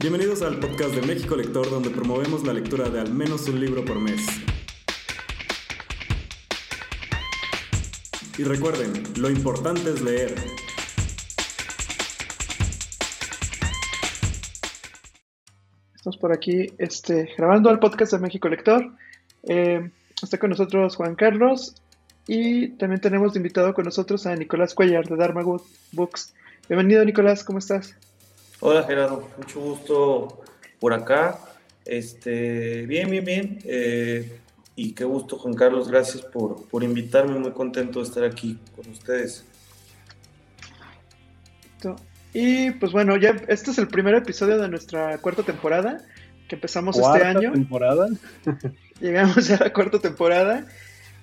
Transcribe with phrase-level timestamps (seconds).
[0.00, 3.84] Bienvenidos al podcast de México Lector, donde promovemos la lectura de al menos un libro
[3.84, 4.26] por mes.
[8.38, 10.34] Y recuerden, lo importante es leer.
[15.94, 18.90] Estamos por aquí este, grabando el podcast de México Lector.
[19.42, 19.90] Eh,
[20.22, 21.74] está con nosotros Juan Carlos
[22.26, 25.42] y también tenemos invitado con nosotros a Nicolás Cuellar de Dharma
[25.92, 26.32] Books.
[26.70, 27.94] Bienvenido Nicolás, ¿cómo estás?
[28.62, 30.42] Hola Gerardo, mucho gusto
[30.78, 31.38] por acá.
[31.86, 33.58] Este, bien, bien, bien.
[33.64, 34.38] Eh,
[34.76, 38.90] y qué gusto Juan Carlos, gracias por, por invitarme, muy contento de estar aquí con
[38.90, 39.46] ustedes.
[42.34, 46.04] Y pues bueno, ya este es el primer episodio de nuestra cuarta temporada
[46.46, 47.52] que empezamos este año.
[47.52, 48.08] temporada?
[49.00, 50.66] Llegamos ya a la cuarta temporada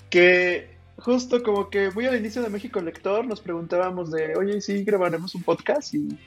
[0.10, 4.84] que justo como que muy al inicio de México Lector nos preguntábamos de, oye, sí,
[4.84, 6.18] grabaremos un podcast y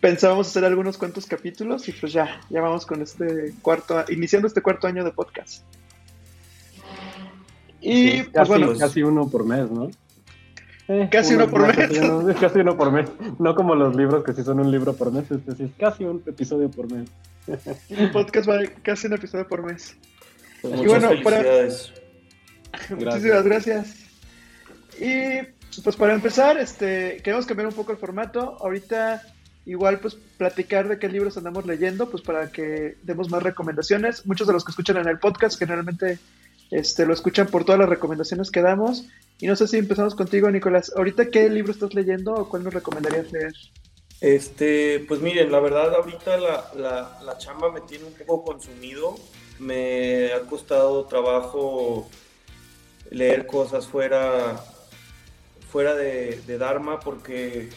[0.00, 4.62] pensábamos hacer algunos cuantos capítulos y pues ya, ya vamos con este cuarto, iniciando este
[4.62, 5.64] cuarto año de podcast.
[7.80, 9.90] Y pues bueno, casi uno por mes, ¿no?
[10.88, 11.76] Eh, casi uno, por mes.
[12.40, 13.10] Casi uno, por mes.
[13.38, 16.22] No como los libros que sí son un libro por mes, es decir, casi un
[16.26, 17.08] episodio por mes.
[17.88, 19.96] El podcast va casi un episodio por mes.
[20.62, 21.92] Pues y bueno, felicidades.
[22.90, 23.96] Muchísimas gracias.
[24.98, 28.56] Y pues para empezar, este, queremos cambiar un poco el formato.
[28.60, 29.22] Ahorita
[29.68, 34.24] igual pues platicar de qué libros andamos leyendo, pues para que demos más recomendaciones.
[34.26, 36.18] Muchos de los que escuchan en el podcast generalmente
[36.70, 39.04] este, lo escuchan por todas las recomendaciones que damos.
[39.40, 40.92] Y no sé si empezamos contigo, Nicolás.
[40.96, 43.52] ¿Ahorita qué libro estás leyendo o cuál nos recomendarías leer?
[44.20, 49.16] Este, pues miren, la verdad ahorita la, la, chamba me tiene un poco consumido.
[49.58, 52.08] Me ha costado trabajo
[53.10, 54.56] leer cosas fuera,
[55.70, 57.68] fuera de, Dharma porque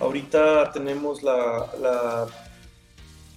[0.00, 2.26] ahorita tenemos la...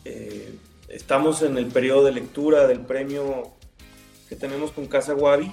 [0.05, 0.53] eh,
[0.89, 3.53] estamos en el periodo de lectura del premio
[4.27, 5.51] que tenemos con Casa Wabi.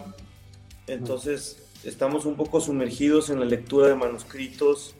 [0.86, 4.94] Entonces estamos un poco sumergidos en la lectura de manuscritos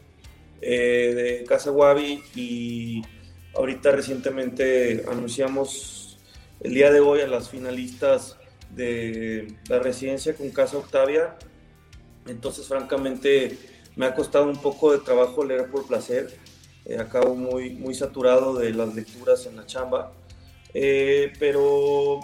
[0.61, 3.03] eh, de Casa Wabi y
[3.55, 6.19] ahorita recientemente anunciamos
[6.61, 8.37] el día de hoy a las finalistas
[8.71, 11.37] de la residencia con Casa Octavia.
[12.27, 13.59] Entonces francamente
[13.97, 16.39] me ha costado un poco de trabajo leer por placer.
[16.85, 20.13] Eh, acabo muy, muy saturado de las lecturas en la chamba.
[20.75, 22.21] Eh, pero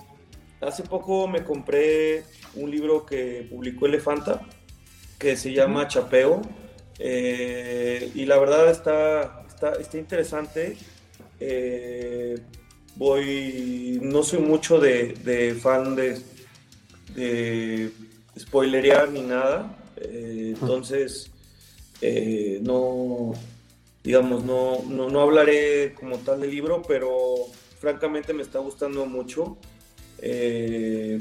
[0.63, 2.23] Hace poco me compré
[2.55, 4.43] un libro que publicó Elefanta,
[5.19, 6.41] que se llama Chapeo,
[7.01, 10.77] eh, y la verdad está, está, interesante.
[11.41, 12.39] Eh,
[12.95, 16.21] voy, no soy mucho de, fan de,
[17.17, 17.91] de
[18.39, 21.31] spoilerear ni nada, eh, entonces
[22.63, 23.33] no,
[24.03, 27.37] digamos, no, no, no hablaré como tal del libro, pero
[27.83, 29.57] francamente me está gustando mucho.
[30.19, 31.21] Eh,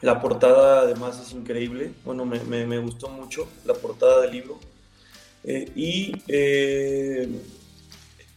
[0.00, 4.60] la portada además es increíble, bueno, me, gustó mucho la portada del libro.
[5.42, 7.28] Eh, y eh,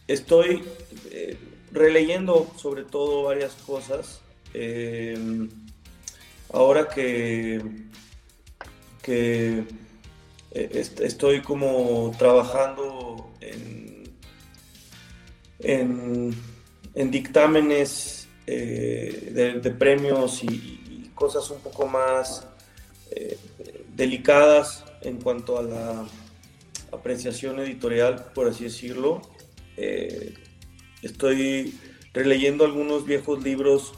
[0.08, 0.64] estoy
[1.70, 4.20] releyendo sobre todo varias cosas.
[6.52, 7.62] ahora que,
[9.02, 9.64] que
[10.52, 14.04] estoy como trabajando en,
[15.60, 16.34] en,
[16.94, 22.46] en dictámenes eh, de, premios y, cosas un poco más
[23.10, 23.38] eh,
[23.94, 26.06] delicadas en cuanto a la
[26.90, 29.20] apreciación editorial, por así decirlo.
[29.76, 30.34] Eh,
[31.02, 31.78] estoy
[32.14, 33.92] releyendo algunos viejos libros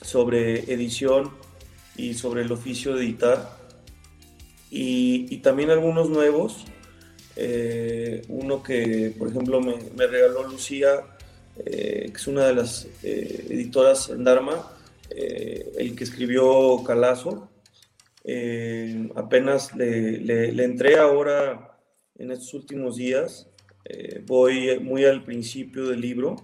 [0.00, 1.30] sobre edición
[1.94, 3.57] y sobre el oficio de editar
[4.70, 6.64] y, también algunos nuevos.
[8.28, 11.04] uno que, por ejemplo, me, me regaló Lucía
[11.66, 14.70] eh, que es una de las eh, editoras en Dharma,
[15.10, 17.50] eh, el que escribió Calazo.
[19.16, 21.78] apenas le, le, entré ahora
[22.16, 23.48] en estos últimos días,
[24.26, 26.36] voy muy al principio del libro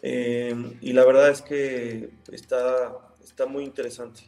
[0.00, 4.22] y la verdad es que está, está muy interesante.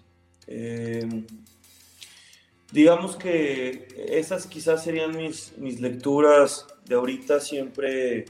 [2.72, 8.26] Digamos que esas quizás serían mis, mis lecturas de ahorita, siempre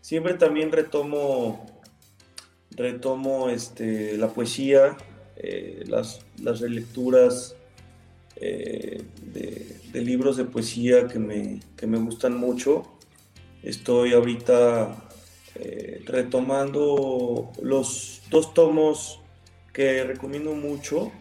[0.00, 1.66] siempre también retomo,
[2.70, 4.96] retomo este, la poesía,
[5.36, 7.56] eh, las, las, relecturas
[8.36, 12.84] eh, de, libros de poesía que me, que me, gustan mucho.
[13.62, 15.10] Estoy ahorita
[15.56, 19.20] eh, retomando los dos tomos
[19.72, 21.12] que recomiendo mucho.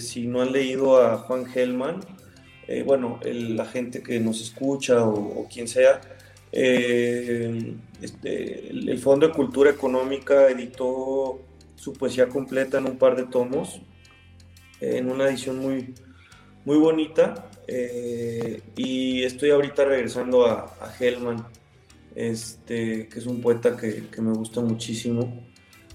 [0.00, 2.00] Si no han leído a Juan Gelman,
[2.84, 6.00] bueno, la gente que nos escucha o, quien sea,
[6.54, 11.40] Eh, este, el Fondo de Cultura Económica editó
[11.76, 13.80] su poesía completa en un par de tomos,
[14.80, 15.94] en una edición muy,
[16.64, 17.48] muy bonita.
[17.66, 21.46] Eh, y estoy ahorita regresando a, a Hellman,
[22.14, 25.42] este, que es un poeta que, me gusta muchísimo.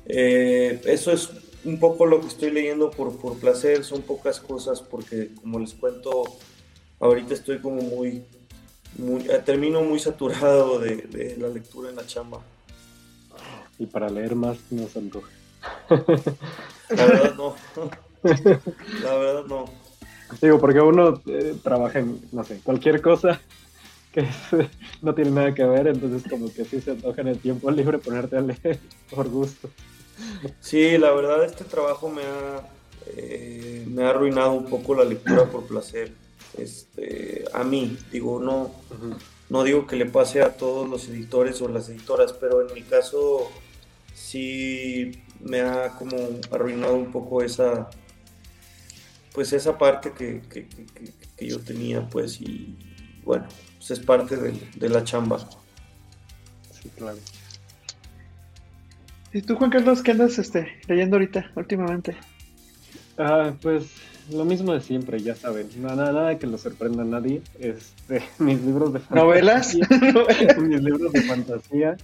[0.08, 1.30] Eh, eso es
[1.66, 5.74] un poco lo que estoy leyendo por, por placer, son pocas cosas porque como les
[5.74, 6.24] cuento,
[7.00, 8.24] ahorita estoy como muy,
[8.98, 12.42] muy eh, termino muy saturado de, de, la lectura en la chamba.
[13.80, 15.30] Y para leer más no se antoja.
[16.90, 17.56] La verdad no.
[19.04, 19.66] La verdad no.
[20.42, 23.40] Digo, porque uno eh, trabaja en, no sé, cualquier cosa
[24.12, 24.28] que
[25.02, 27.98] no tiene nada que ver, entonces como que sí se antoja en el tiempo libre
[27.98, 29.70] ponerte a leer por gusto.
[30.60, 32.70] Sí, la verdad este trabajo me ha,
[33.08, 36.14] eh, me ha arruinado un poco la lectura por placer.
[36.58, 38.72] Este, a mí, digo, no,
[39.50, 42.82] no digo que le pase a todos los editores o las editoras, pero en mi
[42.82, 43.52] caso
[44.14, 46.18] sí me ha como
[46.52, 47.90] arruinado un poco esa,
[49.34, 50.68] pues esa parte que, que,
[51.36, 52.76] que, yo tenía, pues, y
[53.24, 53.46] bueno,
[53.78, 55.40] pues es parte de, de la chamba.
[56.82, 57.20] Sí, claro.
[59.34, 62.16] ¿Y tú, Juan Carlos, qué andas este, leyendo ahorita, últimamente?
[63.18, 63.92] Ah, pues
[64.32, 65.70] lo mismo de siempre, ya saben.
[65.82, 67.42] Nada, nada que lo sorprenda a nadie.
[67.60, 69.24] Este, mis libros de fantasía.
[69.24, 69.76] ¿Novelas?
[70.60, 71.98] mis libros de fantasía.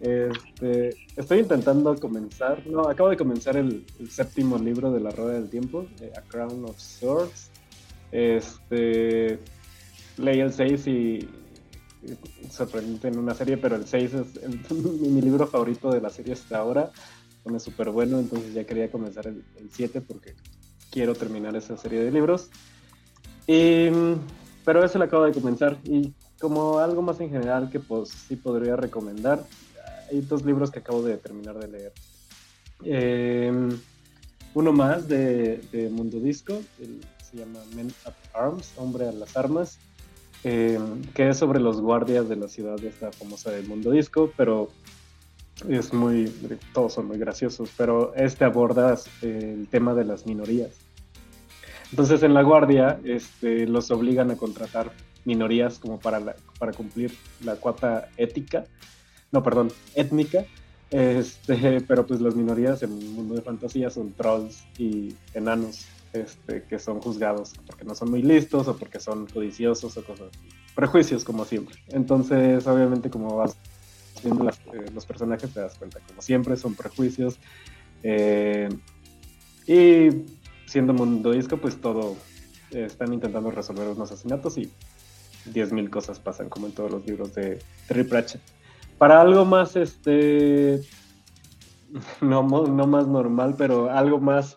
[0.00, 5.50] Este, estoy intentando comenzar, no, acabo de comenzar el, séptimo libro de la Rueda del
[5.50, 7.50] Tiempo, eh, A Crown of Swords.
[8.10, 9.38] Este,
[10.16, 11.28] leí el 6 y,
[12.50, 16.58] sorprendente en una serie, pero el 6 es mi libro favorito de la serie hasta
[16.58, 16.90] ahora.
[17.54, 19.42] Es súper bueno, entonces ya quería comenzar el
[19.72, 20.34] 7 porque
[20.90, 22.50] quiero terminar esa serie de libros.
[23.46, 23.88] Y,
[24.64, 28.36] pero ese lo acabo de comenzar y como algo más en general que pues sí
[28.36, 29.44] podría recomendar,
[30.10, 31.92] hay dos libros que acabo de terminar de leer.
[32.82, 33.78] Em,
[34.54, 36.60] uno más de, Mundo Disco,
[37.30, 39.78] se llama Men at Arms, Hombre a las Armas,
[40.44, 44.32] em, que es sobre los guardias de la ciudad de esta famosa del Mundo Disco,
[44.36, 44.68] pero
[45.68, 46.32] es muy,
[46.72, 50.70] todos son muy graciosos, pero este aborda eh, el tema de las minorías.
[51.90, 54.92] Entonces en la guardia este, los obligan a contratar
[55.24, 57.12] minorías como para, para cumplir
[57.44, 58.64] la cuota ética,
[59.32, 60.44] no, perdón, étnica,
[60.90, 66.64] este, pero pues las minorías en un mundo de fantasía son trolls y enanos, este,
[66.64, 70.30] que son juzgados porque no son muy listos o porque son codiciosos o cosas
[70.74, 71.76] Prejuicios como siempre.
[71.88, 73.56] Entonces, obviamente, como vas
[74.22, 74.52] viendo eh,
[74.94, 77.38] los personajes te das cuenta, como siempre, son prejuicios.
[78.02, 78.68] Eh,
[79.66, 80.08] y
[80.66, 82.16] siendo mundo disco, pues todo
[82.70, 84.70] eh, están intentando resolver unos asesinatos y
[85.46, 87.58] 10.000 cosas pasan, como en todos los libros de
[87.88, 88.42] Terry Pratchett.
[88.96, 90.80] Para algo más, este,
[92.20, 94.56] no, no más normal, pero algo más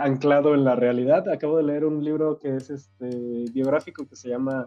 [0.00, 4.28] anclado en la realidad, acabo de leer un libro que es este, biográfico que se
[4.28, 4.66] llama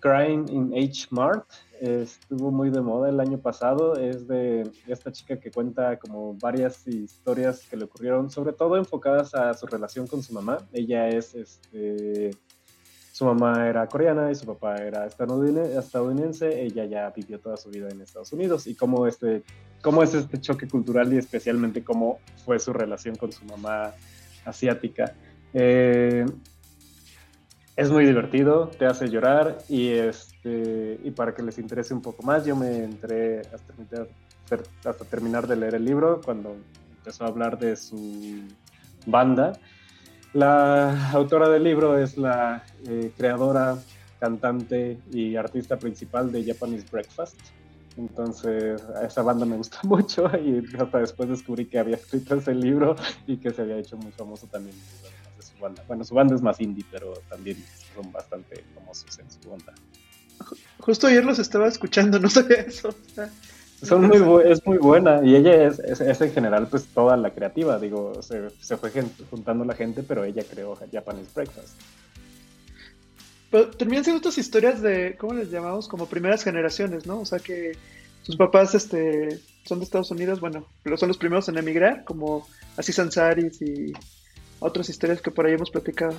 [0.00, 1.46] Crying in H Mart,
[1.80, 3.96] estuvo muy de moda el año pasado.
[3.96, 9.34] Es de esta chica que cuenta como varias historias que le ocurrieron, sobre todo enfocadas
[9.34, 10.58] a su relación con su mamá.
[10.72, 12.30] Ella es, este,
[13.16, 16.62] su mamá era coreana y su papá era estadounidense.
[16.62, 19.42] Ella ya vivió toda su vida en Estados Unidos y cómo, este,
[19.80, 23.92] cómo es este choque cultural y especialmente cómo fue su relación con su mamá
[24.44, 25.14] asiática.
[25.54, 26.26] Eh,
[27.74, 32.22] es muy divertido, te hace llorar y, este, y para que les interese un poco
[32.22, 34.06] más, yo me entré hasta,
[34.90, 36.54] hasta terminar de leer el libro cuando
[36.98, 38.42] empezó a hablar de su
[39.06, 39.54] banda.
[40.36, 43.78] La autora del libro es la eh, creadora,
[44.20, 47.40] cantante y artista principal de Japanese Breakfast.
[47.96, 52.54] Entonces, a esa banda me gusta mucho y hasta después descubrí que había escrito ese
[52.54, 54.76] libro y que se había hecho muy famoso también
[55.88, 57.56] bueno, su banda es más indie, pero también
[57.94, 59.72] son bastante famosos en su banda.
[60.80, 62.94] Justo ayer los estaba escuchando, no sabía eso.
[63.82, 67.78] Son muy es muy buena y ella es, es, en general pues toda la creativa,
[67.78, 68.90] digo, se, se fue
[69.30, 71.78] juntando la gente, pero ella creó Japanese Breakfast.
[73.50, 75.88] Pero terminan siendo estas historias de, ¿cómo les llamamos?
[75.88, 77.20] Como primeras generaciones, ¿no?
[77.20, 77.72] O sea que
[78.22, 82.46] sus papás este, son de Estados Unidos, bueno, pero son los primeros en emigrar, como
[82.76, 83.92] así Sansaris y
[84.58, 86.14] otras historias que por ahí hemos platicado.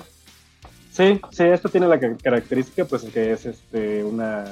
[0.92, 4.44] Sí, sí, esto tiene la característica pues que es este una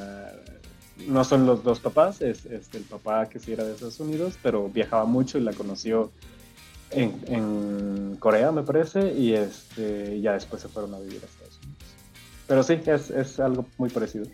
[1.09, 4.69] no son los dos papás, es, el papá que sí era de Estados Unidos, pero
[4.69, 6.11] viajaba mucho y la conoció
[6.91, 11.85] en, Corea, me parece, y este ya después se fueron a vivir a Estados Unidos.
[12.47, 14.27] Pero sí, es, es algo muy parecido.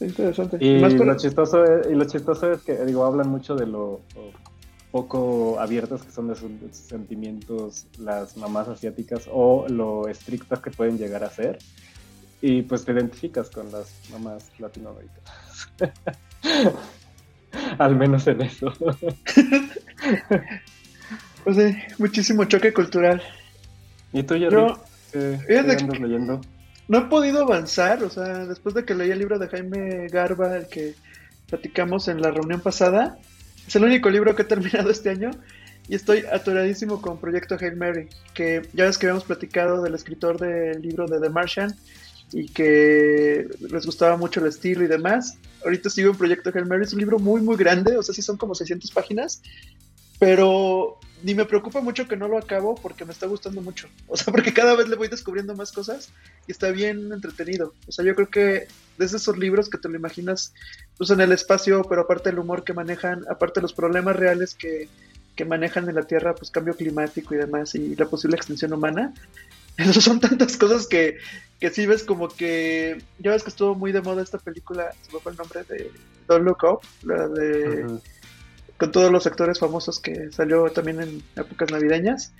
[0.00, 0.58] interesante.
[0.60, 4.00] Y, lo chistoso es, y lo chistoso es que, digo, hablan mucho de lo,
[4.96, 10.96] poco abiertas que son de sus sentimientos las mamás asiáticas o lo estrictas que pueden
[10.96, 11.58] llegar a ser.
[12.40, 15.68] Y pues te identificas con las mamás latinoamericanas.
[17.78, 18.72] Al menos en eso.
[21.44, 23.22] pues sí, muchísimo choque cultural.
[24.12, 24.48] ¿Y tú, ya
[25.98, 26.40] leyendo?
[26.88, 30.56] No he podido avanzar, o sea, después de que leí el libro de Jaime Garba,
[30.56, 30.94] el que
[31.48, 33.18] platicamos en la reunión pasada,
[33.66, 35.30] es el único libro que he terminado este año
[35.88, 40.38] y estoy atoradísimo con Proyecto Hail Mary, que ya ves que habíamos platicado del escritor
[40.38, 41.74] del libro de The Martian
[42.32, 45.38] y que les gustaba mucho el estilo y demás.
[45.64, 48.22] Ahorita sigo en Proyecto Hail Mary, es un libro muy, muy grande, o sea, sí
[48.22, 49.42] son como 600 páginas,
[50.18, 53.88] pero ni me preocupa mucho que no lo acabo porque me está gustando mucho.
[54.08, 56.10] O sea, porque cada vez le voy descubriendo más cosas
[56.46, 57.74] y está bien entretenido.
[57.86, 58.68] O sea, yo creo que
[58.98, 60.54] desde esos libros que te lo imaginas
[60.96, 64.88] pues en el espacio, pero aparte el humor que manejan, aparte los problemas reales que,
[65.34, 69.12] que manejan en la Tierra, pues cambio climático y demás, y la posible extinción humana.
[69.90, 71.18] Esas son tantas cosas que,
[71.60, 75.12] que sí ves como que, ya ves que estuvo muy de moda esta película, se
[75.12, 75.90] me fue el nombre de
[76.28, 78.00] Don't Look Up, la de
[78.78, 82.32] con todos los actores famosos que salió también en épocas navideñas.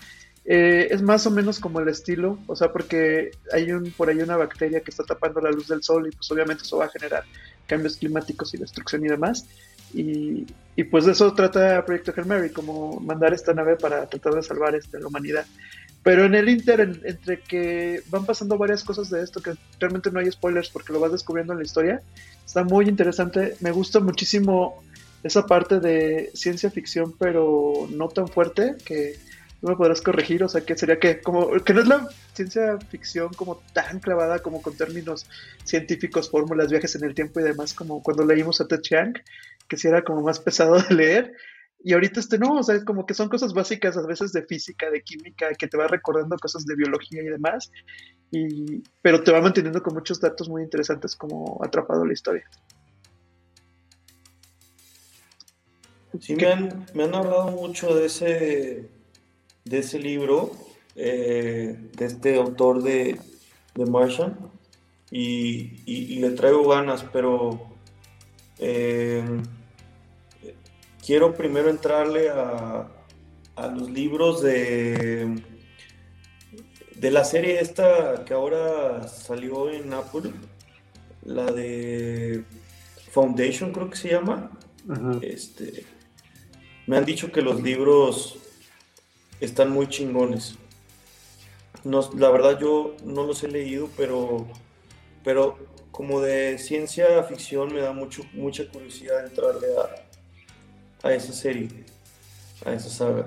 [0.45, 4.19] Eh, es más o menos como el estilo, o sea, porque hay un por ahí
[4.19, 6.91] una bacteria que está tapando la luz del sol y pues obviamente eso va a
[6.91, 7.25] generar
[7.67, 9.47] cambios climáticos y destrucción y demás.
[9.93, 14.35] Y, y pues de eso trata Proyecto Hail Mary, como mandar esta nave para tratar
[14.35, 15.47] de salvar este, la humanidad.
[16.07, 20.21] Pero en el Inter, entre que van pasando varias cosas de esto, que realmente no
[20.21, 22.01] hay spoilers porque lo vas descubriendo en la historia,
[22.47, 23.57] está muy interesante.
[23.59, 24.85] Me gusta muchísimo
[25.25, 29.17] esa parte de ciencia ficción, pero no tan fuerte, que
[29.61, 32.79] no me podrás corregir, o sea, que sería que, como, que no es la ciencia
[32.89, 35.27] ficción como tan clavada como con términos
[35.65, 39.15] científicos, fórmulas, viajes en el tiempo y demás, como cuando leímos a Ted Chiang,
[39.67, 41.33] que sí era como más pesado de leer.
[41.83, 44.43] Y ahorita este no, o sea, es como que son cosas básicas a veces de
[44.43, 47.71] física, de química, que te va recordando cosas de biología y demás,
[48.31, 52.45] y, pero te va manteniendo con muchos datos muy interesantes como atrapado la historia.
[56.21, 58.89] Sí, me han, me han hablado mucho de ese,
[59.65, 60.53] de ese libro,
[60.95, 63.21] eh, de este autor de,
[63.75, 64.37] de Martian,
[65.11, 67.77] y, le traigo ganas, pero
[68.59, 69.23] eh,
[71.07, 72.89] quiero primero entrarle a,
[73.55, 75.41] a los libros de,
[76.97, 80.33] de la serie esta que ahora salió en Apple,
[81.23, 82.45] la de
[83.13, 84.51] Foundation creo que se llama.
[85.23, 85.85] Este,
[86.87, 88.39] me han dicho que los libros
[89.41, 90.57] están muy chingones.
[91.85, 94.47] No, la verdad yo no los he leído, pero,
[95.23, 95.57] pero
[95.93, 100.06] como de ciencia ficción me da mucho, mucha curiosidad entrarle a,
[101.03, 101.69] a esa serie,
[102.65, 103.27] a esa saga.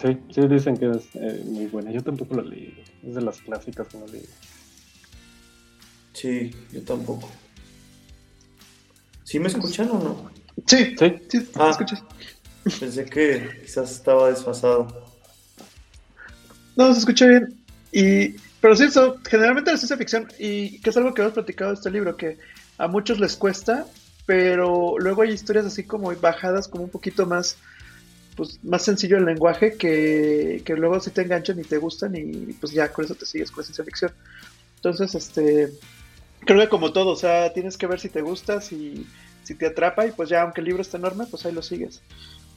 [0.00, 1.90] Sí, sí dicen que es eh, muy buena.
[1.90, 2.82] Yo tampoco lo he leído.
[3.02, 4.28] Es de las clásicas que no leído.
[6.12, 7.30] Sí, yo tampoco.
[9.24, 10.30] ¿Sí me escuchan o no?
[10.66, 12.02] Sí, sí, sí ah, escuchas.
[12.78, 15.04] Pensé que quizás estaba desfasado.
[16.76, 17.54] No, se escucha bien.
[17.92, 21.70] Y, pero sí, eso, generalmente la ciencia ficción, y que es algo que hemos platicado
[21.70, 22.38] de este libro, que
[22.78, 23.86] a muchos les cuesta,
[24.26, 27.56] pero luego hay historias así como bajadas, como un poquito más,
[28.36, 32.52] pues, más sencillo el lenguaje, que, que luego sí te enganchan y te gustan, y
[32.54, 34.12] pues ya con eso te sigues con la ciencia ficción.
[34.76, 35.72] Entonces, este,
[36.40, 39.06] creo que como todo, o sea, tienes que ver si te gusta, si,
[39.42, 42.02] si te atrapa y pues ya, aunque el libro está enorme, pues ahí lo sigues.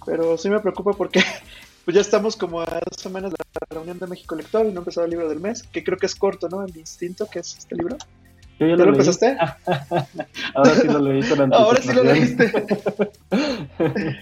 [0.05, 1.21] Pero sí me preocupa porque
[1.85, 4.79] pues ya estamos como a dos semanas de la reunión de México Lector y no
[4.79, 6.63] ha empezado el libro del mes, que creo que es corto, ¿no?
[6.63, 7.97] El instinto, que es este libro.
[8.59, 9.37] Ya lo, lo empezaste?
[10.55, 12.65] Ahora sí lo leí con Ahora sí lo leíste.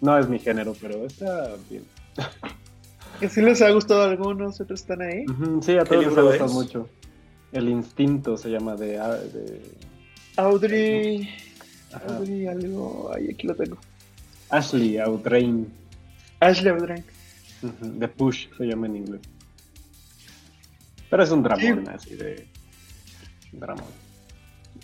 [0.00, 1.84] no es mi género, pero está bien.
[3.18, 5.24] Que sí les ha gustado a algunos, otros están ahí.
[5.60, 6.88] sí, a todos les ha gustado mucho.
[7.52, 8.98] El instinto se llama de...
[8.98, 9.60] de...
[10.36, 11.28] Audrey...
[12.08, 13.12] Audrey algo...
[13.14, 13.78] Ahí, aquí lo tengo.
[14.50, 15.72] Ashley Audrain.
[16.40, 17.04] Ashley Audrain.
[17.98, 19.20] The Push se llama en inglés.
[21.10, 22.53] Pero es un dramón así de...
[23.58, 23.84] Dramón.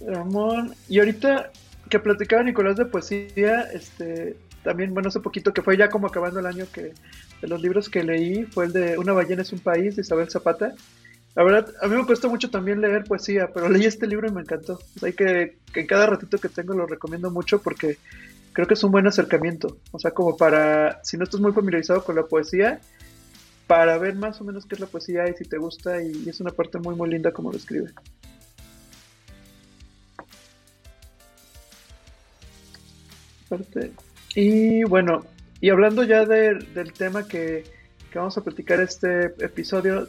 [0.01, 0.75] Dramón.
[0.89, 1.51] Y ahorita
[1.89, 4.37] que platicaba Nicolás de poesía, este...
[4.63, 6.93] También, bueno, hace poquito que fue ya como acabando el año que
[7.41, 10.29] de los libros que leí fue el de Una ballena es un país de Isabel
[10.29, 10.75] Zapata
[11.37, 14.33] la verdad, a mí me cuesta mucho también leer poesía, pero leí este libro y
[14.33, 14.75] me encantó.
[14.97, 17.99] O sea, que, que cada ratito que tengo lo recomiendo mucho porque
[18.53, 19.79] creo que es un buen acercamiento.
[19.93, 22.81] O sea, como para, si no estás muy familiarizado con la poesía,
[23.69, 26.41] para ver más o menos qué es la poesía y si te gusta, y es
[26.41, 27.91] una parte muy, muy linda como lo escribe.
[34.35, 35.25] Y bueno,
[35.61, 37.65] y hablando ya del tema que,
[38.11, 40.07] que, vamos a platicar este episodio,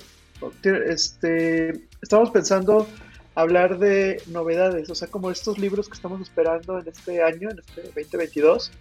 [0.64, 2.88] este, estamos pensando
[3.36, 7.60] hablar de novedades, o sea, como estos libros que estamos esperando en este año, en
[7.60, 8.72] este 2022,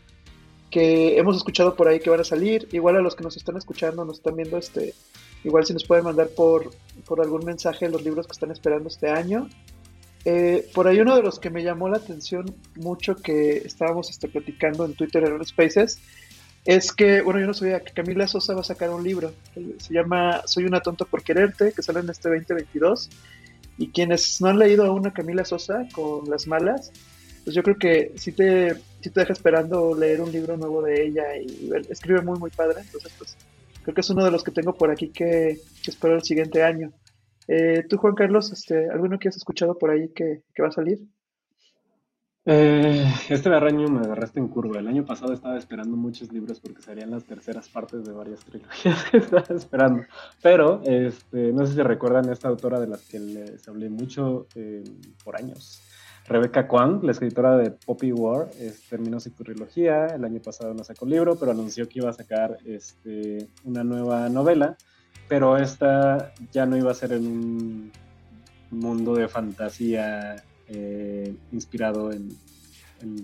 [0.70, 3.56] que hemos escuchado por ahí que van a salir, igual a los que nos están
[3.56, 4.94] escuchando, nos están viendo, este,
[5.44, 6.70] igual si nos pueden mandar por,
[7.06, 9.48] por algún mensaje los libros que están esperando este año.
[10.24, 14.28] Eh, por ahí uno de los que me llamó la atención mucho que estábamos este,
[14.28, 15.98] platicando en Twitter en Spaces
[16.64, 19.32] es que, bueno, yo no sabía que Camila Sosa va a sacar un libro.
[19.78, 23.08] Se llama Soy una tonta por quererte, que sale en este 2022.
[23.78, 26.92] Y quienes no han leído aún a Camila Sosa con Las Malas,
[27.44, 31.06] pues yo creo que sí te, sí te deja esperando leer un libro nuevo de
[31.06, 32.82] ella y escribe muy, muy padre.
[32.82, 33.36] Entonces, pues
[33.82, 36.62] creo que es uno de los que tengo por aquí que, que espero el siguiente
[36.62, 36.92] año.
[37.52, 41.00] Eh, tú, Juan Carlos, este, ¿alguno que has escuchado por ahí que, va a salir?
[42.44, 44.78] Eh, este año me agarraste en curva.
[44.78, 49.02] El año pasado estaba esperando muchos libros porque serían las terceras partes de varias trilogías
[49.10, 50.04] que estaba esperando.
[50.40, 54.84] Pero este, no sé si recuerdan esta autora de las que les hablé mucho eh,
[55.24, 55.82] por años.
[56.28, 58.48] Rebecca Kwan, la escritora de Poppy War,
[58.88, 60.06] terminó su trilogía.
[60.06, 64.28] El año pasado no sacó libro, pero anunció que iba a sacar este, una nueva
[64.28, 64.76] novela
[65.30, 67.92] pero esta ya no iba a ser en un
[68.72, 72.30] mundo de fantasía eh, inspirado en,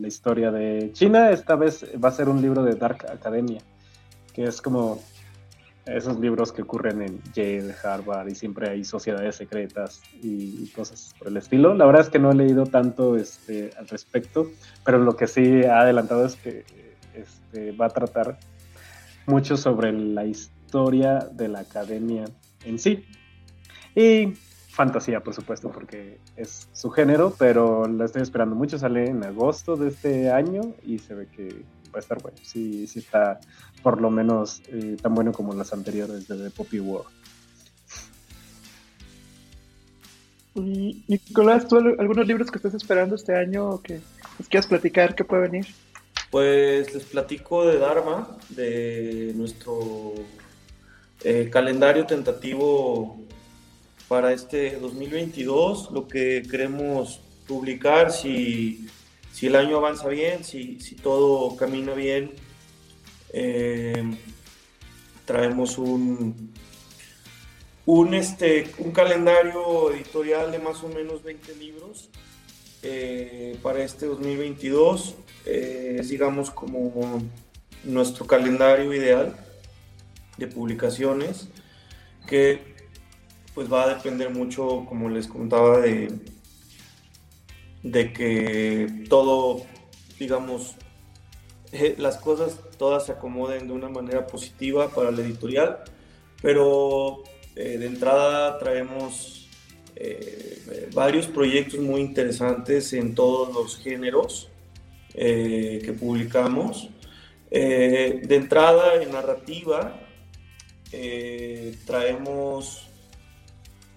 [0.00, 1.30] la historia de China.
[1.30, 3.60] Esta vez va a ser un libro de Dark Academia,
[4.32, 5.02] que es como
[5.84, 11.28] esos libros que ocurren en Yale, Harvard y siempre hay sociedades secretas y, cosas por
[11.28, 11.74] el estilo.
[11.74, 14.48] La verdad es que no he leído tanto este, al respecto,
[14.84, 16.64] pero lo que sí ha adelantado es que
[17.14, 18.38] este, va a tratar
[19.26, 22.24] mucho sobre la historia historia de la academia
[22.64, 23.04] en sí.
[23.94, 24.34] Y
[24.68, 28.78] fantasía, por supuesto, porque es su género, pero la estoy esperando mucho.
[28.78, 31.48] Sale en agosto de este año y se ve que
[31.94, 32.36] va a estar bueno.
[32.42, 33.40] Sí, sí está
[33.82, 37.04] por lo menos eh, tan bueno como las anteriores de The Poppy War.
[40.54, 44.00] Nicolás, ¿tú algunos libros que estás esperando este año o que
[44.38, 45.14] nos quieras platicar?
[45.14, 45.66] ¿Qué puede venir?
[46.30, 50.14] Pues les platico de Dharma, de nuestro
[51.28, 53.18] eh, calendario tentativo
[54.06, 58.86] para este 2022, lo que queremos publicar, si,
[59.32, 62.30] si el año avanza bien, si, si todo camina bien,
[63.32, 64.04] eh,
[65.24, 66.52] traemos un,
[67.86, 72.08] un, este, un calendario editorial de más o menos 20 libros
[72.84, 75.16] eh, para este 2022.
[75.44, 77.20] es digamos como
[77.82, 79.34] nuestro calendario ideal
[80.36, 81.48] de publicaciones
[82.26, 82.76] que
[83.54, 86.12] pues va a depender mucho, como les contaba, de,
[87.82, 89.62] de que todo,
[90.18, 90.74] digamos,
[91.72, 95.78] eh, las cosas todas se acomoden de una manera positiva para la editorial,
[96.42, 97.22] pero
[97.54, 99.48] eh, de entrada traemos
[99.94, 104.50] eh, varios proyectos muy interesantes en todos los géneros
[105.14, 106.90] que publicamos.
[107.50, 110.05] de entrada en narrativa,
[110.92, 112.88] eh, traemos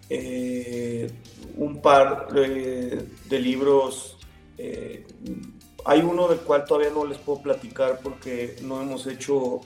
[0.10, 1.10] eh,
[1.56, 4.17] un par de, libros.
[4.58, 5.06] Eh,
[5.86, 9.62] hay uno del cual todavía no les puedo platicar porque no hemos hecho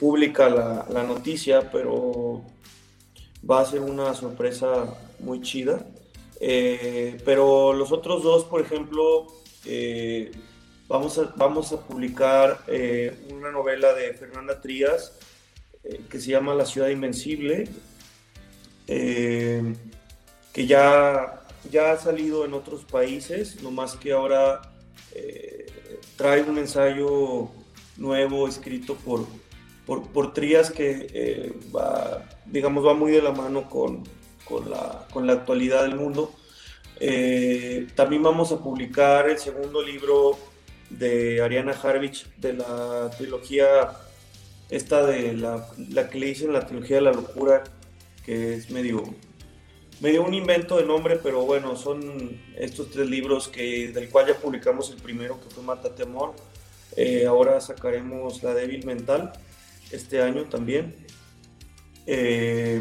[0.00, 2.42] pública la, noticia, pero
[3.48, 5.86] va a ser una sorpresa muy chida.
[6.38, 9.28] pero los otros dos, por ejemplo,
[10.88, 12.64] vamos, a, vamos a publicar
[13.32, 15.16] una novela de Fernanda Trías
[15.88, 17.68] eh, que se llama La Ciudad Invencible,
[18.88, 19.62] eh,
[20.52, 24.62] que ya, ya ha salido en otros países, no más que ahora
[25.14, 25.66] eh,
[26.16, 27.48] trae un ensayo
[27.96, 29.26] nuevo escrito por,
[29.86, 34.02] por, por Trías que va, digamos, va muy de la mano con,
[34.44, 36.34] con, la, con la actualidad del mundo.
[37.94, 40.36] también vamos a publicar el segundo libro
[40.90, 43.90] de Ariana Harvich de la trilogía
[44.70, 47.64] esta de la, la que le dicen la trilogía de la locura,
[48.24, 49.04] que es medio,
[50.00, 54.34] medio un invento de nombre, pero bueno, son estos tres libros que, del cual ya
[54.34, 56.34] publicamos el primero, que fue Mátate Amor.
[56.96, 59.32] Eh, ahora sacaremos La débil mental
[59.90, 60.96] este año también.
[62.06, 62.80] Eh,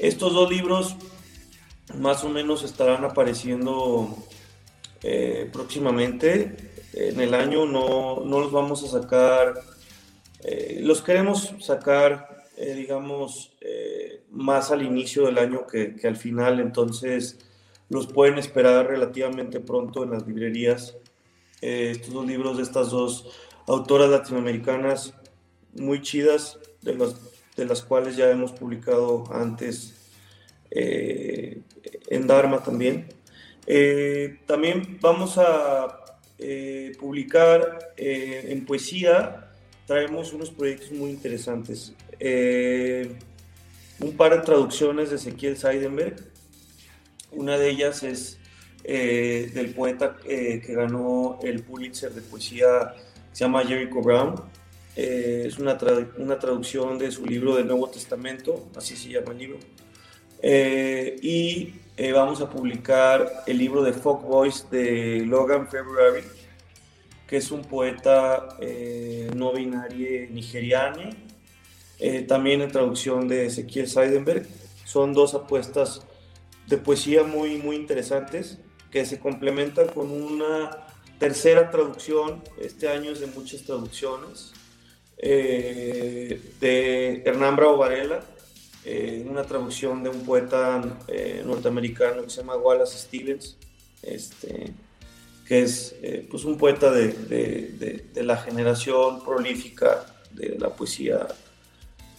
[0.00, 0.96] estos dos libros
[1.98, 4.16] más o menos estarán apareciendo
[5.02, 6.72] eh, próximamente.
[6.94, 9.54] En el año no, no los vamos a sacar
[10.44, 16.60] eh, los queremos sacar, eh, digamos, eh, más al inicio del año que, al final,
[16.60, 17.38] entonces
[17.88, 20.96] los pueden esperar relativamente pronto en las librerías
[21.62, 23.30] eh, estos dos libros de estas dos
[23.66, 25.14] autoras latinoamericanas
[25.74, 27.16] muy chidas, de, los,
[27.56, 29.94] de las cuales ya hemos publicado antes
[30.70, 31.62] eh,
[32.08, 33.08] en Dharma también.
[33.66, 36.00] Eh, también vamos a
[36.98, 39.43] publicar en poesía,
[39.86, 41.92] traemos unos proyectos muy interesantes.
[44.00, 46.16] un par de traducciones de Ezequiel Seidenberg.
[47.32, 48.38] Una de ellas es
[48.86, 52.94] eh, del poeta eh, que ganó el Pulitzer de poesía,
[53.32, 54.34] se llama Jericho Brown.
[54.94, 55.78] Eh, es una,
[56.18, 59.58] una, traducción de su libro del Nuevo Testamento, así se llama el libro.
[60.42, 61.72] y
[62.12, 66.22] vamos a publicar el libro de Folk Voice de Logan February,
[67.26, 68.48] que es un poeta
[69.34, 71.10] no binario nigeriano,
[72.28, 74.46] también en traducción de Ezequiel Seidenberg.
[74.84, 76.02] Son dos apuestas
[76.66, 78.58] de poesía muy, muy interesantes
[78.90, 80.70] que se complementa con una
[81.18, 84.52] tercera traducción, este año es de muchas traducciones,
[85.18, 88.24] eh, de Hernán Bravo Varela,
[88.84, 93.56] eh, una traducción de un poeta eh, norteamericano que se llama Wallace Stevens,
[94.02, 94.72] este,
[95.46, 95.94] que es
[96.30, 101.26] pues un poeta de, de, de, la generación prolífica de la poesía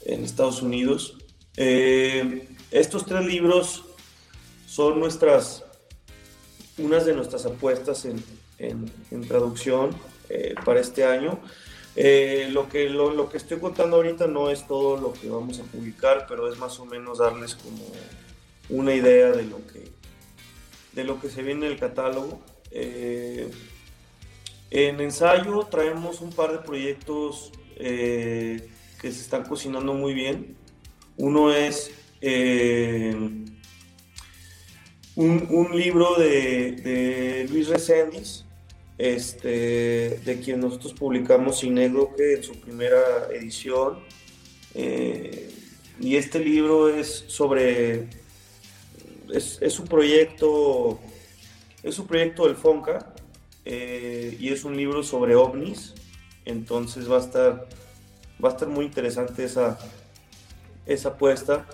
[0.06, 1.18] en Estados Unidos.
[1.56, 3.84] estos tres libros
[4.68, 5.66] son nuestras
[6.78, 8.24] unas de nuestras apuestas en,
[8.60, 9.92] en, traducción
[10.30, 11.40] eh, para este año.
[11.96, 15.64] Eh, lo, que, lo, que estoy contando ahorita no es todo lo que vamos a
[15.64, 17.84] publicar, pero es más o menos darles como
[18.70, 19.90] una idea de lo que,
[20.92, 22.42] de lo que se viene en el catálogo.
[22.76, 23.50] Eh,
[24.70, 28.60] en ensayo traemos un par de proyectos que
[29.02, 30.56] se están cocinando muy bien.
[31.18, 31.92] Uno es
[35.16, 38.46] un, libro de, Luis Reséndiz,
[38.98, 44.00] este, de quien nosotros publicamos que en su primera edición.
[44.74, 45.50] Eh,
[46.00, 48.08] y este libro es sobre,
[49.34, 51.00] es, es, un proyecto,
[51.86, 53.13] es un proyecto del FONCA
[53.63, 55.93] eh, y es un libro sobre ovnis,
[56.43, 57.67] entonces va a estar,
[58.43, 59.78] va a estar muy interesante esa,
[60.88, 61.67] esa apuesta.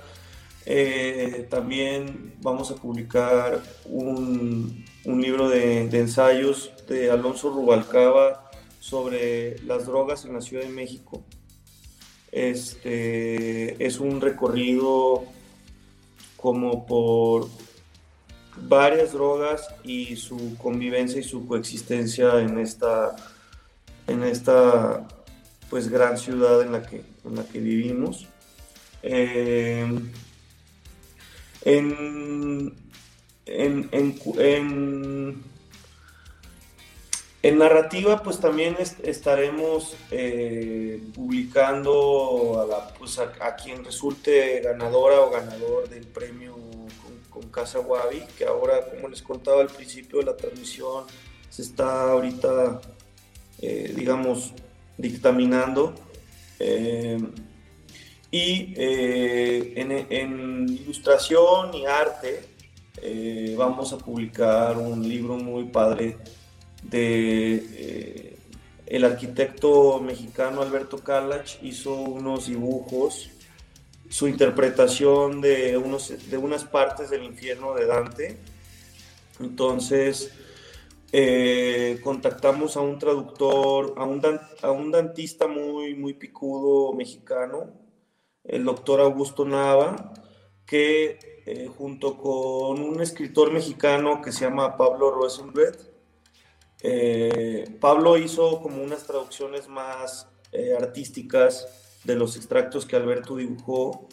[0.65, 10.25] Eh, también vamos a publicar un, libro de, ensayos de Alonso Rubalcaba sobre las drogas
[10.25, 11.23] en la Ciudad de México.
[12.33, 15.23] Este es un recorrido
[16.35, 17.47] como por
[18.57, 23.15] varias drogas y su convivencia y su coexistencia en esta,
[24.07, 25.07] en esta
[25.69, 28.27] pues gran ciudad en la que, en la que vivimos.
[29.03, 29.87] Eh,
[31.63, 32.73] en,
[33.45, 33.89] en,
[37.57, 45.87] narrativa, pues también estaremos eh, publicando a, la, pues a, quien resulte ganadora o ganador
[45.89, 46.55] del premio
[47.49, 51.05] Casa Wabi, que ahora, como les contaba al principio de la transmisión,
[51.49, 52.81] se está ahorita,
[53.61, 54.53] eh, digamos,
[54.97, 55.93] dictaminando.
[56.59, 57.19] Eh,
[58.29, 62.47] y eh, en, ilustración y arte
[63.57, 66.17] vamos a publicar un libro muy padre
[66.83, 68.37] de
[68.91, 73.29] el arquitecto mexicano Alberto Kalach hizo unos dibujos,
[74.11, 78.37] su interpretación de, unos, de unas partes del infierno de Dante.
[79.39, 80.31] Entonces,
[82.03, 84.21] contactamos a un traductor, a un,
[84.61, 87.73] a un dantista muy, muy picudo mexicano,
[88.43, 90.13] el doctor Augusto Nava,
[90.65, 95.75] que eh, junto con un escritor mexicano que se llama Pablo Rosenblatt,
[96.83, 104.07] eh, Pablo hizo como unas traducciones más eh, artísticas de los extractos que Alberto dibujó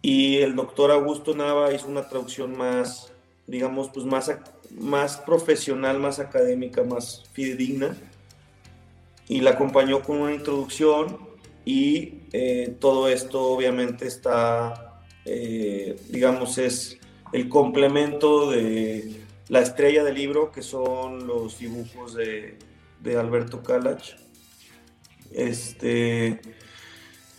[0.00, 3.12] y el doctor Augusto Nava hizo una traducción más,
[3.46, 4.30] digamos, pues más,
[4.70, 7.96] más profesional, más académica, más fidedigna
[9.28, 11.18] y la acompañó con una introducción
[11.64, 16.98] y eh, todo esto obviamente está, eh, digamos, es
[17.32, 22.56] el complemento de la estrella del libro, que son los dibujos de,
[23.18, 24.16] Alberto Kalach.
[25.30, 26.40] Este,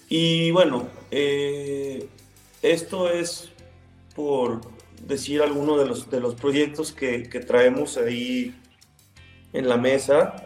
[0.09, 2.07] y bueno, eh,
[2.61, 3.49] esto es
[4.15, 4.61] por
[5.05, 8.55] decir algunos de los, de los proyectos que, que traemos ahí
[9.53, 10.45] en la mesa.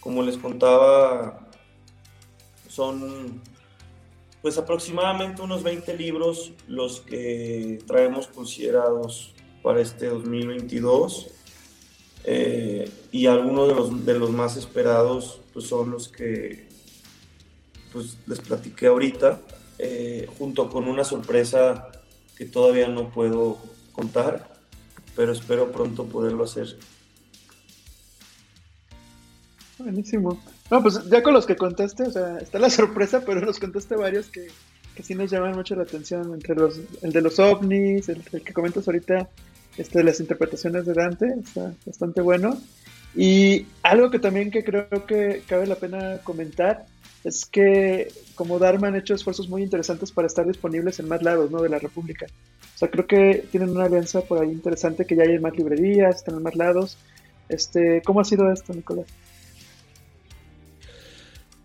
[0.00, 1.48] Como les contaba,
[2.68, 3.40] son
[4.42, 11.28] pues aproximadamente unos 20 libros los que traemos considerados para este 2022.
[12.26, 16.68] Eh, y algunos de los, de los más esperados pues, son los que
[17.94, 19.40] pues, les platiqué ahorita,
[19.78, 21.88] eh, junto con una sorpresa
[22.36, 23.58] que todavía no puedo
[23.92, 24.48] contar,
[25.16, 26.76] pero espero pronto poderlo hacer.
[29.78, 30.42] Buenísimo.
[30.70, 33.94] No, pues ya con los que contaste, o sea, está la sorpresa, pero los contaste
[33.94, 34.48] varios que,
[34.96, 38.52] que sí nos llaman mucho la atención, entre los, el de los ovnis, el, que
[38.52, 39.28] comentas ahorita,
[39.76, 42.58] este de las interpretaciones de Dante, está bastante bueno.
[43.16, 46.86] Y algo que también que creo que cabe la pena comentar
[47.22, 51.50] es que como Dharma han hecho esfuerzos muy interesantes para estar disponibles en más lados
[51.50, 51.62] ¿no?
[51.62, 52.26] de la República.
[52.74, 56.16] O sea, creo que tienen una alianza por ahí interesante, que ya hay más librerías,
[56.16, 56.98] están en más lados.
[57.48, 59.06] Este, ¿Cómo ha sido esto, Nicolás?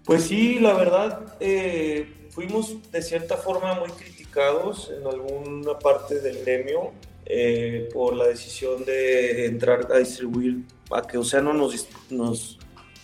[0.05, 6.39] Pues sí, la verdad, eh, fuimos de cierta forma muy criticados en alguna parte del
[6.41, 6.93] gremio
[7.29, 12.59] eh, por la decisión de entrar a distribuir, a que Océano nos, nos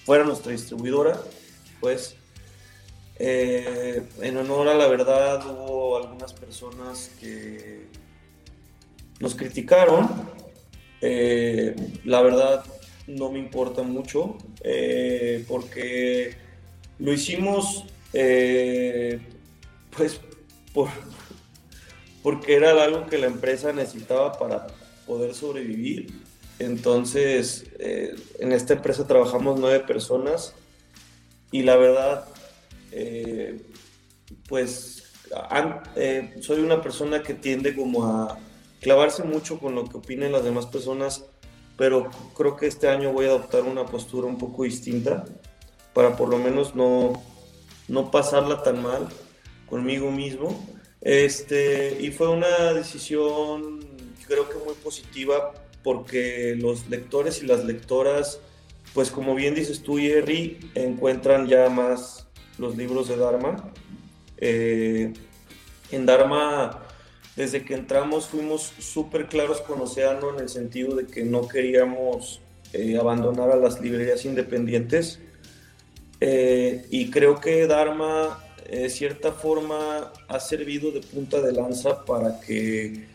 [0.05, 1.19] fuera nuestra distribuidora,
[1.79, 2.15] pues
[3.17, 7.85] eh, en honor a la verdad hubo algunas personas que
[9.19, 10.09] nos criticaron,
[11.01, 12.65] la verdad
[13.05, 14.37] no me importa mucho
[15.47, 16.35] porque
[16.97, 17.85] lo hicimos
[18.17, 19.19] eh,
[19.95, 20.21] pues
[20.73, 20.87] por,
[22.25, 24.65] porque era algo que la empresa necesitaba para
[25.05, 26.11] poder sobrevivir.
[26.57, 30.55] Entonces, eh, en esta empresa trabajamos nueve personas
[31.51, 32.25] y la verdad,
[32.91, 33.61] eh,
[34.49, 35.03] pues
[36.41, 38.39] soy una persona que tiende como a
[38.81, 41.25] clavarse mucho con lo que opinen las demás personas,
[41.77, 45.25] pero creo que este año voy a adoptar una postura un poco distinta
[45.93, 47.21] para por lo menos no,
[47.87, 49.09] no pasarla tan mal
[49.69, 50.74] conmigo mismo.
[51.05, 53.85] Este, y fue una decisión
[54.27, 58.39] creo que muy positiva porque los lectores y las lectoras,
[58.93, 63.71] pues como bien dices tú, Jerry, encuentran ya más los libros de Dharma.
[64.37, 65.13] Eh,
[65.91, 66.83] en Dharma,
[67.35, 72.41] desde que entramos, fuimos súper claros con Océano en el sentido de que no queríamos
[72.73, 75.19] eh, abandonar a las librerías independientes.
[76.19, 82.39] Eh, y creo que Dharma, de cierta forma, ha servido de punta de lanza para
[82.39, 83.05] que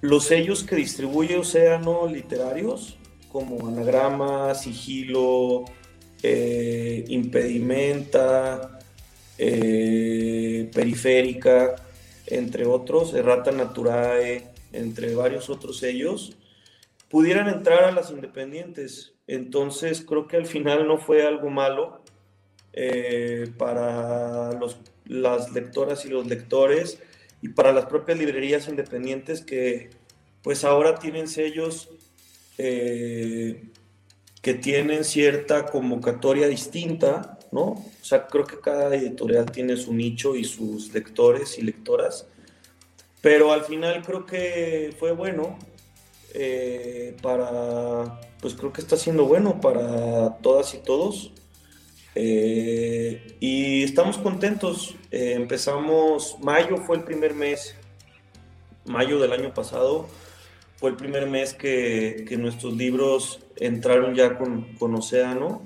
[0.00, 2.96] los sellos que distribuye Océano literarios,
[3.30, 5.64] como Anagrama, Sigilo,
[6.22, 8.78] eh, Impedimenta,
[9.38, 11.76] eh, Periférica,
[12.26, 16.36] entre otros, Errata Naturae, entre varios otros sellos,
[17.08, 19.14] pudieran entrar a las independientes.
[19.26, 22.02] Entonces creo que al final no fue algo malo
[22.72, 26.98] eh, para los, las lectoras y los lectores
[27.42, 29.90] y para las propias librerías independientes que
[30.42, 31.90] pues ahora tienen sellos
[32.58, 33.64] eh,
[34.42, 37.62] que tienen cierta convocatoria distinta, ¿no?
[37.62, 42.26] O sea, creo que cada editorial tiene su nicho y sus lectores y lectoras,
[43.20, 45.58] pero al final creo que fue bueno
[46.32, 51.32] eh, para, pues creo que está siendo bueno para todas y todos.
[52.14, 54.96] Eh, y estamos contentos.
[55.10, 57.74] Eh, empezamos, mayo fue el primer mes,
[58.84, 60.08] mayo del año pasado,
[60.76, 65.62] fue el primer mes que, que nuestros libros entraron ya con, con Océano.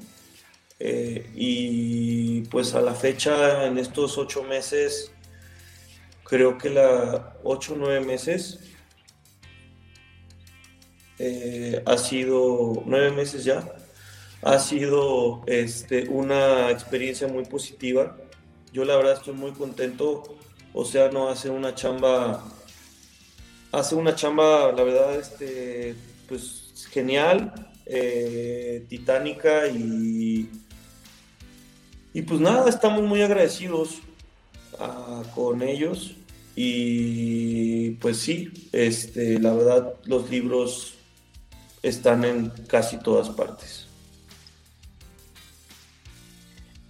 [1.34, 5.12] y pues a la fecha, en estos ocho meses,
[6.24, 8.60] creo que la ocho o nueve meses,
[11.18, 13.64] eh, ha sido nueve meses ya,
[14.44, 18.16] ha sido este, una experiencia muy positiva.
[18.72, 20.36] Yo la verdad estoy muy contento.
[20.74, 22.44] Océano hace una chamba,
[23.72, 25.94] hace una chamba, la verdad, este,
[26.28, 27.52] pues genial,
[27.86, 30.50] eh, titánica y,
[32.12, 34.00] y pues nada, estamos muy agradecidos
[34.78, 36.16] ah, con ellos
[36.56, 40.94] y pues sí, este, la verdad los libros
[41.82, 43.83] están en casi todas partes.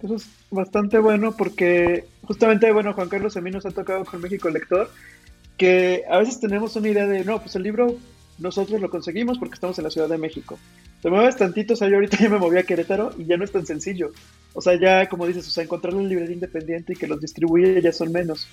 [0.05, 4.21] Eso es bastante bueno porque justamente, bueno, Juan Carlos a mí nos ha tocado con
[4.21, 4.91] México Lector,
[5.57, 7.97] que a veces tenemos una idea de, no, pues el libro
[8.37, 10.59] nosotros lo conseguimos porque estamos en la Ciudad de México.
[11.01, 13.45] Te mueves tantito, o sea, yo ahorita ya me moví a Querétaro y ya no
[13.45, 14.11] es tan sencillo.
[14.53, 17.81] O sea, ya como dices, o sea, encontrar una librería independiente y que los distribuye
[17.81, 18.47] ya son menos.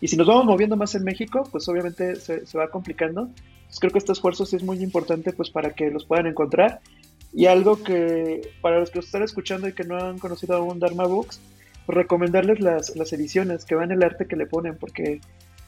[0.00, 3.30] Y si nos vamos moviendo más en México, pues obviamente se, se va complicando.
[3.66, 6.80] Pues creo que este esfuerzo sí es muy importante pues para que los puedan encontrar.
[7.36, 11.04] Y algo que para los que están escuchando y que no han conocido aún Dharma
[11.04, 11.38] Books,
[11.86, 15.20] recomendarles las, las ediciones, que van el arte que le ponen, porque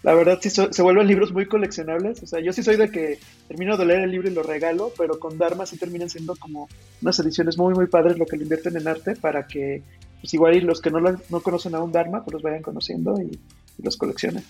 [0.03, 2.23] la verdad sí se vuelven libros muy coleccionables.
[2.23, 4.95] O sea, yo sí soy de que termino de leer el libro y lo regalo,
[4.97, 6.71] pero con Dharma sí terminan siendo como
[7.03, 9.83] unas ediciones muy, muy padres lo que le invierten en arte para que,
[10.23, 13.21] pues igual y los que no, no conocen a un Dharma, pues los vayan conociendo
[13.21, 13.39] y,
[13.83, 14.43] los coleccionen.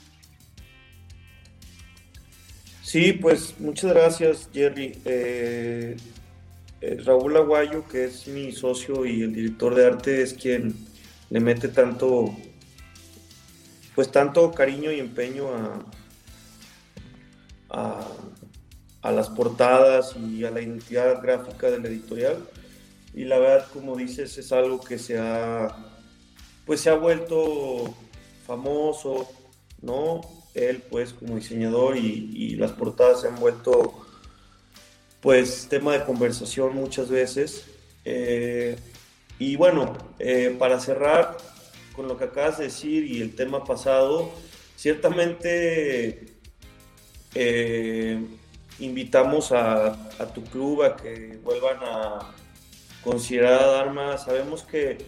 [2.81, 4.97] Sí, pues muchas gracias, Jerry.
[5.05, 5.97] Eh,
[6.81, 10.75] eh, Raúl Aguayo, que es mi socio y el director de arte, es quien
[11.31, 12.35] le mete tanto
[13.95, 15.85] pues tanto cariño y empeño a,
[19.03, 22.37] a, las portadas y a la identidad gráfica de la editorial.
[23.13, 25.75] Y la verdad, como dices, es algo que se ha,
[26.65, 27.93] pues se ha vuelto
[28.47, 29.29] famoso,
[29.83, 30.21] ¿no?
[30.55, 34.07] Él, pues, como diseñador y, las portadas se han vuelto,
[35.21, 37.67] pues, tema de conversación muchas veces.
[38.05, 38.77] Eh,
[39.39, 41.37] y bueno, eh, para cerrar,
[41.95, 44.31] con lo que acabas de decir y el tema pasado,
[44.77, 46.37] ciertamente
[47.35, 48.25] eh,
[48.79, 49.97] invitamos a,
[50.35, 52.35] tu club a que vuelvan a
[53.03, 54.19] considerar a Dharma.
[54.19, 54.99] Sabemos que,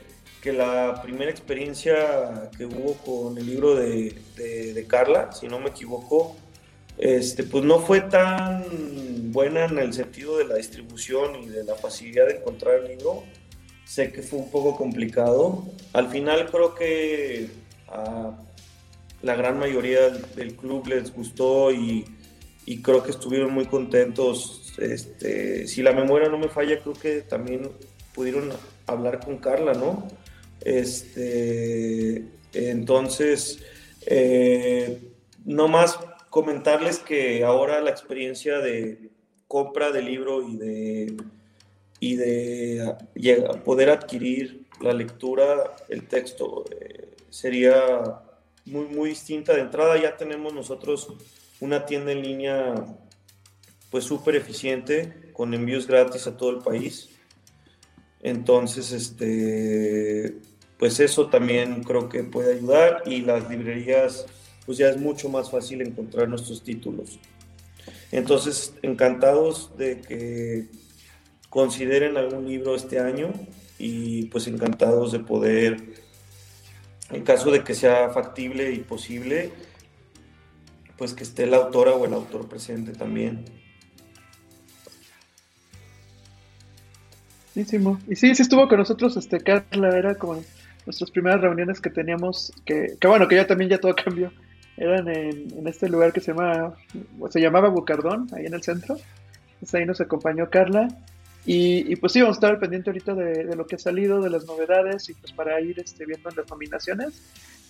[0.43, 5.71] que la primera experiencia que hubo con el libro de, de, Carla, si no me
[5.71, 6.37] equivoco,
[7.01, 8.65] este, pues no fue tan
[9.33, 13.25] buena en el sentido de la distribución y de la facilidad de encontrar el libro
[13.91, 15.65] Sé que fue un poco complicado.
[15.95, 17.49] Al final creo que
[17.89, 18.39] a
[19.21, 22.05] la gran mayoría del club les gustó y,
[22.85, 24.75] creo que estuvieron muy contentos.
[24.79, 27.69] Este, si la memoria no me falla, creo que también
[28.15, 28.51] pudieron
[28.87, 30.07] hablar con Carla, ¿no?
[30.61, 33.59] Este, entonces,
[34.07, 35.01] eh,
[35.45, 35.99] no más
[36.31, 39.11] comentarles que ahora la experiencia de
[39.47, 41.17] compra de libro y de
[42.01, 42.97] y de
[43.65, 48.23] poder adquirir la lectura, el texto, eh, sería
[48.65, 49.53] muy, muy distinta.
[49.53, 51.09] De entrada ya tenemos nosotros
[51.61, 52.75] una tienda en línea
[53.91, 57.11] pues súper eficiente, con envíos gratis a todo el país.
[58.23, 60.39] Entonces, este,
[60.79, 64.27] pues eso también creo que puede ayudar y las librerías,
[64.67, 67.19] pues ya es mucho más fácil encontrar nuestros títulos.
[68.13, 70.69] Entonces, encantados de que
[71.49, 73.33] consideren algún libro este año
[73.79, 75.83] y pues encantados de poder,
[77.11, 79.51] en caso de que sea factible y posible,
[80.97, 83.45] pues que esté la autora o el autor presente también.
[87.55, 87.67] Sí,
[88.09, 90.41] y sí, sí estuvo con nosotros, este, Carla, era como
[90.87, 94.33] nuestras primeras reuniones que teníamos, que, que bueno, que ya también ya todo cambió,
[94.81, 96.75] eran en, en, este lugar que se llama,
[97.31, 98.97] se llamaba Bucardón, ahí en el centro,
[99.55, 100.89] entonces ahí nos acompañó Carla,
[101.47, 104.45] y, pues sí, vamos a estar pendiente ahorita de, lo que ha salido, de las
[104.47, 107.23] novedades y pues para ir este, viendo las nominaciones,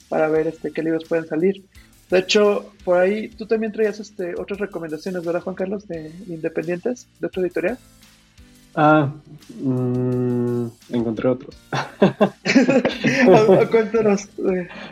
[0.09, 1.65] para ver este, qué libros pueden salir.
[2.11, 7.07] De hecho, por ahí tú también traías este, otras recomendaciones, ¿verdad, Juan Carlos, de, independientes,
[7.21, 7.79] de otra editorial?
[8.75, 9.13] Ah,
[9.63, 10.60] mm,
[11.29, 11.57] otros.
[13.71, 14.29] Cuéntanos.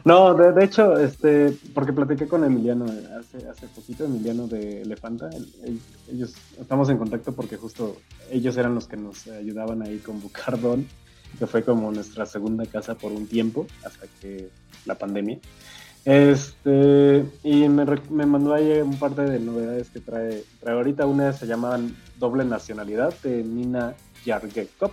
[0.04, 2.86] No, de, hecho, este, porque platiqué con Emiliano
[3.18, 5.30] hace, hace poquito, Emiliano de Elefanta.
[6.10, 7.96] ellos estamos en contacto porque justo
[8.30, 10.86] ellos eran los que nos ayudaban ahí con Bucardón,
[11.38, 14.50] que fue como nuestra segunda casa por un tiempo, hasta que
[14.86, 15.38] la pandemia.
[16.04, 21.04] Este, y me, me, mandó ahí un par de novedades que trae, trae ahorita.
[21.04, 21.78] Una se llama
[22.18, 24.92] Doble Nacionalidad de Nina Yargekop,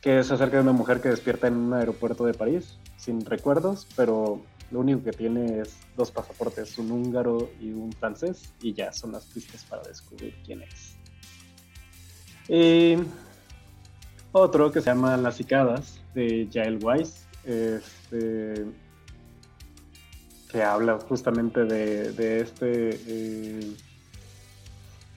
[0.00, 3.86] que es acerca de una mujer que despierta en un aeropuerto de París sin recuerdos,
[3.96, 8.92] pero lo único que tiene es dos pasaportes, un húngaro y un francés, y ya
[8.92, 10.96] son las pistas para descubrir quién es.
[12.48, 12.96] Y
[14.32, 17.26] otro que se llama Las cicadas de Jael Weiss.
[17.44, 18.66] Este,
[20.50, 23.76] que habla justamente de, este eh,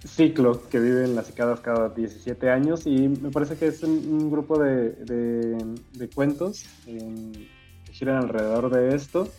[0.07, 4.29] ciclo que vive en las cicadas cada 17 años y me parece que es un,
[4.29, 4.95] grupo de,
[6.13, 7.47] cuentos que
[7.91, 9.29] giran alrededor de esto.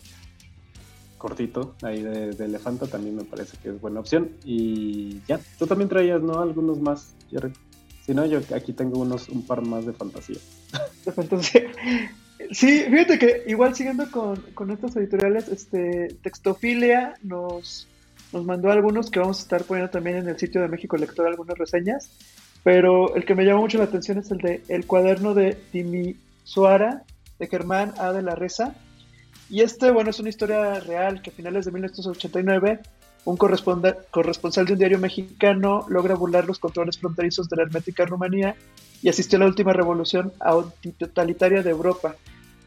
[1.17, 4.31] Cortito ahí de, elefanta también me parece que es buena opción.
[4.43, 7.53] Y ya tú también traías no algunos más Jerry.
[8.05, 10.37] Si no yo aquí tengo unos un par más de fantasía.
[11.05, 11.71] De fantasía
[12.51, 17.87] Sí, fíjate que igual siguiendo con, con estas editoriales, este Textofilia nos,
[18.31, 21.27] nos mandó algunos que vamos a estar poniendo también en el sitio de México Lector
[21.27, 22.09] algunas reseñas,
[22.63, 25.57] pero el que me llama mucho la atención es el de El cuaderno de
[26.43, 27.03] Suara
[27.39, 28.11] de Germán A.
[28.11, 28.75] de la Reza.
[29.49, 32.79] Y este, bueno, es una historia real que a finales de 1989
[33.25, 38.55] un corresponsal de un diario mexicano logra burlar los controles fronterizos de la hermética Rumanía
[39.01, 42.15] y asistió a la última revolución antitotalitaria de Europa.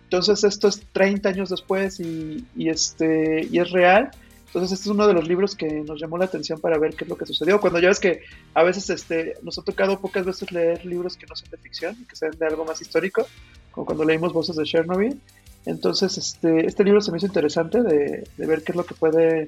[0.05, 4.11] Entonces esto es 30 años después y, este, y es real.
[4.49, 7.05] Entonces este es uno de los libros que nos llamó la atención para ver qué
[7.05, 7.61] es lo que sucedió.
[7.61, 8.23] Cuando ya ves que
[8.55, 12.07] a veces este, nos ha tocado pocas veces leer libros que no sean de ficción,
[12.09, 13.27] que sean de algo más histórico,
[13.71, 15.21] como cuando leímos Voces de Chernobyl.
[15.67, 18.95] Entonces este, este libro se me hizo interesante de, de ver qué es lo que
[18.95, 19.47] puede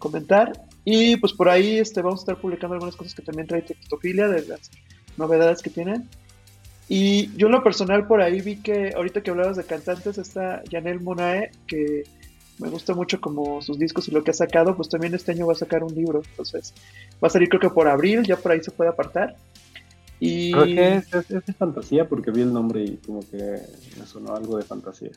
[0.00, 0.52] comentar.
[0.84, 4.26] Y pues por ahí este, vamos a estar publicando algunas cosas que también trae Textofilia,
[4.26, 4.70] de las
[5.16, 6.08] novedades que tienen.
[6.88, 10.64] Y yo en lo personal por ahí vi que ahorita que hablabas de cantantes está
[10.68, 12.02] Janelle Monae, que
[12.60, 15.46] me gusta mucho como sus discos y lo que ha sacado, pues también este año
[15.46, 16.74] va a sacar un libro, entonces
[17.22, 19.36] va a salir creo que por abril, ya por ahí se puede apartar.
[20.18, 20.52] Y...
[20.52, 23.60] Creo que es, es, de fantasía porque vi el nombre y como que
[23.98, 25.10] me sonó algo de fantasía.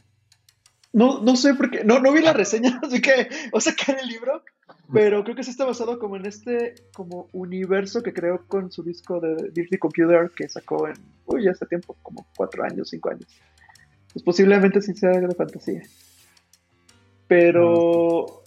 [0.94, 3.98] No, no sé por qué, no, no vi la reseña, así que va a sacar
[4.00, 4.44] el libro,
[4.94, 8.84] pero creo que sí está basado como en este como universo que creó con su
[8.84, 10.94] disco de Dirty Computer que sacó en,
[11.26, 13.28] uy, ya hace tiempo, como cuatro años, cinco años.
[14.14, 15.82] Pues posiblemente sí sea de fantasía.
[17.34, 18.44] Pero,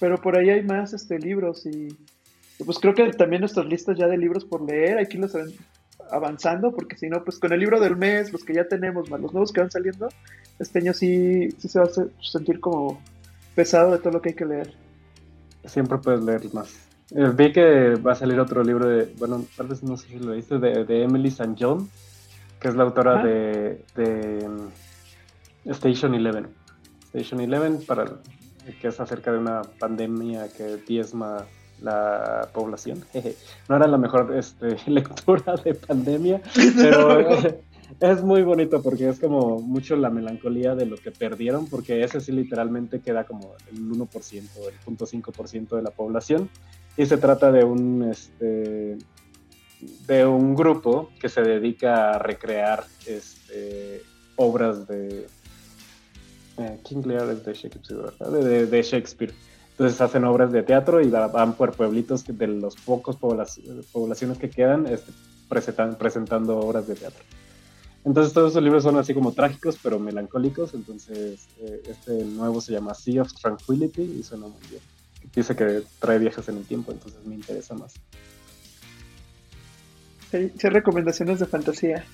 [0.00, 1.96] pero por ahí hay más este, libros y,
[2.64, 5.36] pues creo que también nuestras listas ya de libros por leer, hay que irlos
[6.10, 9.20] avanzando, porque si no, pues con el libro del mes, los que ya tenemos, más
[9.20, 10.08] los nuevos que van saliendo,
[10.58, 13.00] este año sí, sí se va a sentir como
[13.54, 14.74] pesado de todo lo que hay que leer.
[15.64, 16.74] Siempre puedes leer más.
[17.14, 20.18] Eh, vi que va a salir otro libro de, bueno, tal vez no sé si
[20.18, 21.54] lo viste, de, de Emily St.
[21.56, 21.88] John,
[22.58, 24.70] que es la autora de, de um,
[25.66, 26.63] Station Eleven.
[27.14, 28.06] Station Eleven, para,
[28.80, 31.46] que es acerca de una pandemia que diezma
[31.80, 33.04] la población.
[33.68, 36.40] No era la mejor este, lectura de pandemia,
[36.76, 37.28] pero
[38.00, 42.20] es muy bonito porque es como mucho la melancolía de lo que perdieron, porque ese
[42.20, 46.48] sí literalmente queda como el 1%, el 0.5% de la población.
[46.96, 48.98] Y se trata de un, este,
[50.06, 54.02] de un grupo que se dedica a recrear este,
[54.36, 55.26] obras de,
[56.58, 59.34] eh, King Lear es de Shakespeare, De, Shakespeare.
[59.72, 64.86] Entonces hacen obras de teatro y van por pueblitos de los pocos poblaciones que quedan
[64.86, 65.12] este,
[65.48, 67.24] presentando obras de teatro.
[68.04, 70.74] Entonces todos esos libros son así como trágicos pero melancólicos.
[70.74, 74.82] Entonces eh, este nuevo se llama Sea of Tranquility y suena muy bien.
[75.34, 77.94] Dice que trae viajes en el tiempo, entonces me interesa más.
[80.30, 82.04] Sí, recomendaciones de fantasía.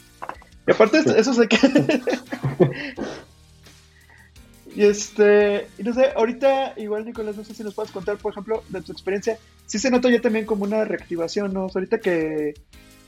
[0.67, 1.57] Y aparte, eso sé que.
[4.75, 8.33] Y este, y no sé, ahorita igual Nicolás, no sé si nos puedes contar, por
[8.33, 11.67] ejemplo, de tu experiencia, sí se nota ya también como una reactivación, ¿no?
[11.75, 12.55] ahorita que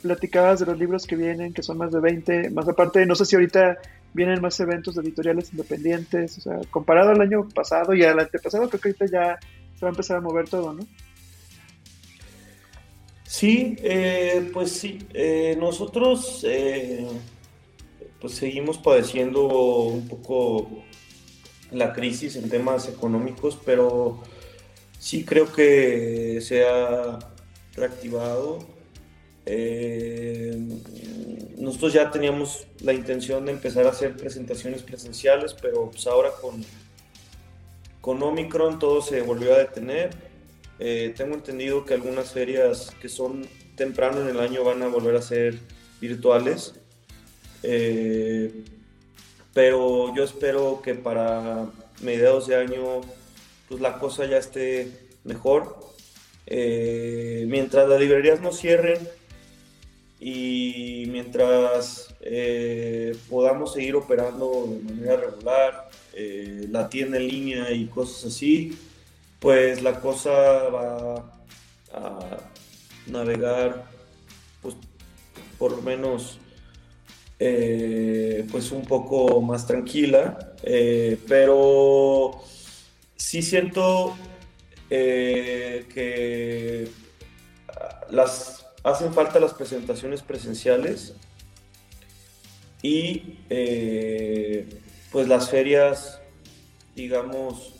[0.02, 3.24] platicabas de los libros que vienen, que son más de 20, más aparte, no sé
[3.24, 3.78] si ahorita
[4.12, 8.68] vienen más eventos de editoriales independientes, o sea, comparado al año pasado y al antepasado,
[8.68, 9.38] creo que ahorita ya
[9.76, 10.86] se va a empezar a mover todo, ¿no?
[13.24, 17.06] Sí, eh, pues sí, eh, nosotros eh,
[18.20, 20.84] pues seguimos padeciendo un poco
[21.72, 24.22] la crisis en temas económicos, pero
[24.98, 27.18] sí creo que se ha
[27.74, 28.58] reactivado.
[29.46, 30.56] Eh,
[31.56, 36.64] nosotros ya teníamos la intención de empezar a hacer presentaciones presenciales, pero pues ahora con,
[38.00, 40.10] con Omicron todo se volvió a detener.
[40.78, 43.46] Eh, tengo entendido que algunas ferias que son
[43.76, 45.58] temprano en el año van a volver a ser
[46.00, 46.74] virtuales.
[47.62, 48.64] Eh,
[49.54, 51.66] pero yo espero que para
[52.00, 53.00] mediados de año
[53.68, 54.90] pues la cosa ya esté
[55.24, 55.78] mejor.
[56.46, 59.08] Eh, mientras las librerías no cierren
[60.20, 67.86] y mientras eh, podamos seguir operando de manera regular, eh, la tienda en línea y
[67.86, 68.76] cosas así,
[69.40, 71.32] pues la cosa va
[71.92, 72.38] a
[73.06, 73.86] navegar
[74.60, 74.76] pues
[75.58, 76.38] por lo menos
[77.44, 82.40] eh, pues un poco más tranquila, eh, pero
[83.16, 84.16] sí siento
[84.88, 86.86] eh, que
[88.10, 91.14] las, hacen falta las presentaciones presenciales
[92.80, 93.38] y
[95.10, 96.20] pues las ferias,
[96.94, 97.74] digamos,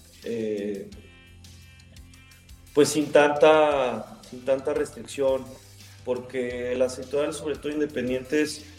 [2.75, 5.45] pues sin tanta, sin tanta restricción,
[6.05, 8.72] porque las editoriales, sobre todo independientes,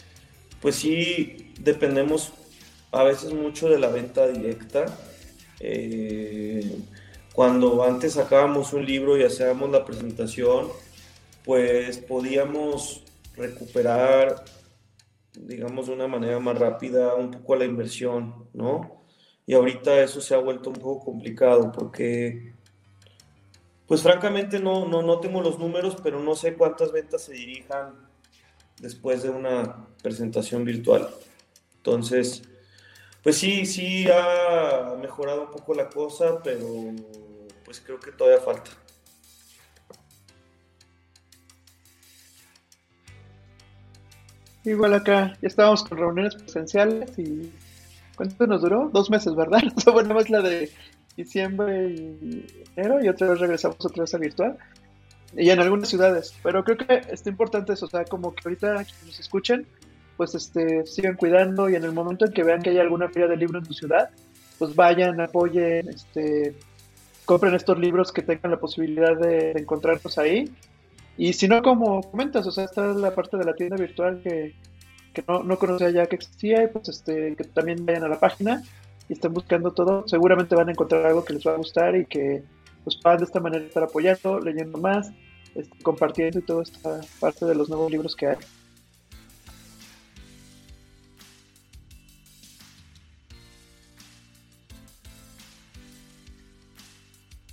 [0.64, 2.32] pues sí dependemos
[2.90, 4.86] a veces mucho de la venta directa.
[5.60, 6.78] Eh,
[7.34, 10.68] cuando antes sacábamos un libro y hacíamos la presentación,
[11.44, 13.04] pues podíamos
[13.36, 14.42] recuperar,
[15.34, 19.04] digamos, de una manera más rápida un poco la inversión, ¿no?
[19.44, 22.54] Y ahorita eso se ha vuelto un poco complicado porque,
[23.86, 28.03] pues francamente no, no, no tengo los números, pero no sé cuántas ventas se dirijan
[28.80, 31.08] después de una presentación virtual.
[31.76, 32.42] Entonces,
[33.22, 36.66] pues sí, sí ha mejorado un poco la cosa, pero
[37.64, 38.70] pues creo que todavía falta.
[44.64, 47.52] Igual acá, ya estábamos con reuniones presenciales y
[48.16, 48.90] ¿cuánto nos duró?
[48.92, 49.62] Dos meses, ¿verdad?
[49.92, 50.70] bueno, la de
[51.16, 54.58] diciembre y enero y otra vez regresamos otra vez a virtual
[55.36, 58.84] y en algunas ciudades, pero creo que está importante eso, o sea, como que ahorita
[58.84, 59.66] que nos escuchen,
[60.16, 63.28] pues este, sigan cuidando y en el momento en que vean que hay alguna feria
[63.28, 64.10] de libro en su ciudad,
[64.58, 66.54] pues vayan, apoyen, este,
[67.24, 70.50] compren estos libros que tengan la posibilidad de, encontrarlos ahí.
[71.16, 74.54] Y si no, como comentas, o sea, está la parte de la tienda virtual que,
[75.28, 78.62] no, no, conocía ya que existía, y pues este, que también vayan a la página
[79.08, 80.06] y estén buscando todo.
[80.08, 82.42] Seguramente van a encontrar algo que les va a gustar y que
[82.84, 85.10] pues puedan de esta manera estar apoyando, leyendo más,
[85.54, 88.36] este, compartiendo y toda esta parte de los nuevos libros que hay.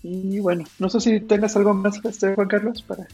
[0.04, 3.08] Y bueno, no sé si tengas algo más, este, Juan Carlos, para...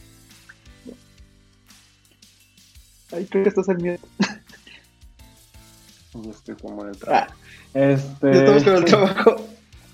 [3.12, 4.00] Ahí creo que estás el miedo.
[6.30, 7.34] Estoy como en el trabajo.
[7.34, 7.36] Ah,
[7.74, 8.32] este...
[8.32, 9.36] estamos con el trabajo.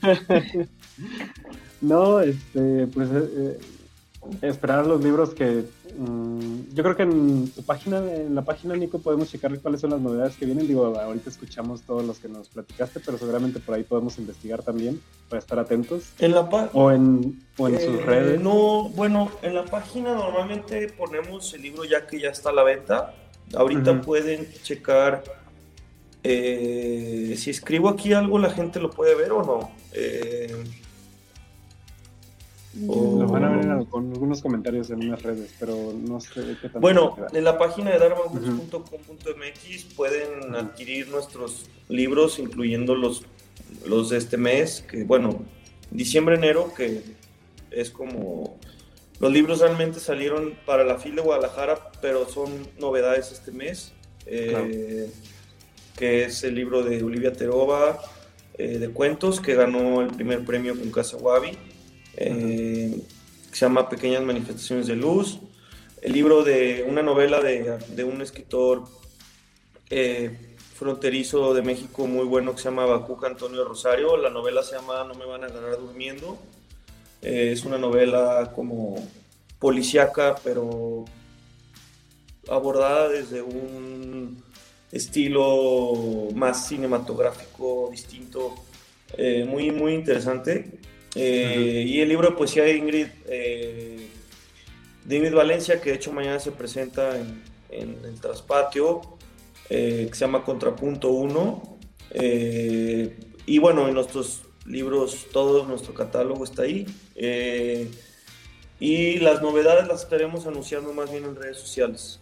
[1.84, 3.60] no, este, pues eh, eh
[4.42, 5.66] esperar los libros que
[5.98, 9.92] mm, yo creo que en tu página, en la página Nico, podemos checar cuáles son
[9.92, 10.68] las novedades que vienen.
[10.68, 15.02] Digo, ahorita escuchamos todos los que nos platicaste, pero seguramente por ahí podemos investigar también
[15.30, 16.06] para estar atentos.
[16.20, 18.42] En la o en, o en sus eh, redes.
[18.42, 22.64] No, bueno, en la página normalmente ponemos el libro ya que ya está a la
[22.64, 23.14] venta.
[23.54, 25.24] Ahorita pueden checar
[26.24, 29.72] eh, si escribo aquí algo, la gente lo puede ver o no.
[29.92, 30.64] Eh,
[32.76, 37.16] lo van a ver con algunos comentarios en unas redes, pero no sé qué Bueno,
[37.32, 43.24] en la página de dharmabooks.com.mx pueden adquirir nuestros libros, incluyendo los,
[43.86, 45.44] los de este mes, que bueno,
[45.92, 47.04] diciembre, enero, que
[47.70, 48.58] es como...
[49.20, 53.94] Los libros realmente salieron para la fila de Guadalajara, pero son novedades este mes,
[54.26, 55.10] eh,
[55.96, 58.00] que es el libro de Olivia Terova,
[58.58, 61.56] eh, de cuentos, que ganó el primer premio con Casa Wabi
[62.16, 63.02] eh,
[63.52, 65.40] se llama Pequeñas Manifestaciones de Luz,
[66.02, 68.84] el libro de una novela de, un escritor
[69.90, 74.76] eh, fronterizo de México muy bueno que se llama Bacuca Antonio Rosario, la novela se
[74.76, 76.38] llama No me van a ganar durmiendo,
[77.22, 78.96] eh, es una novela como
[79.60, 81.06] policíaca, pero
[82.50, 84.44] abordada desde un
[84.92, 88.54] estilo más cinematográfico distinto,
[89.48, 90.83] muy, muy interesante.
[91.16, 94.08] Eh, y el libro de poesía de Ingrid, eh,
[95.06, 99.02] de Ingrid Valencia, que de hecho mañana se presenta en, el Traspatio,
[99.70, 101.78] eh, que se llama Contrapunto 1.
[103.46, 106.86] y bueno, en nuestros libros, todo nuestro catálogo está ahí.
[108.80, 112.20] y las novedades las estaremos anunciando más bien en redes sociales.